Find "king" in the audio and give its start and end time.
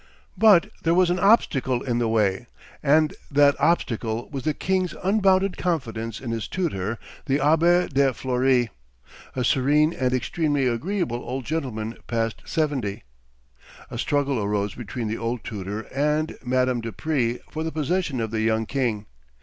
18.65-19.05